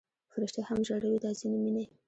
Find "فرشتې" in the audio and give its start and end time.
0.31-0.61